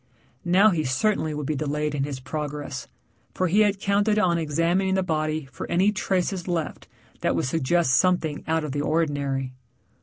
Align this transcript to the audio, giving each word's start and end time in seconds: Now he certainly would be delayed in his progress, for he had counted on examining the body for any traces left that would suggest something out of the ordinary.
Now 0.43 0.71
he 0.71 0.83
certainly 0.83 1.31
would 1.35 1.45
be 1.45 1.53
delayed 1.55 1.93
in 1.93 2.05
his 2.05 2.19
progress, 2.19 2.87
for 3.35 3.47
he 3.47 3.59
had 3.59 3.79
counted 3.79 4.17
on 4.17 4.39
examining 4.39 4.95
the 4.95 5.03
body 5.03 5.45
for 5.51 5.69
any 5.69 5.91
traces 5.91 6.47
left 6.47 6.87
that 7.19 7.35
would 7.35 7.45
suggest 7.45 7.93
something 7.93 8.43
out 8.47 8.63
of 8.63 8.71
the 8.71 8.81
ordinary. 8.81 9.53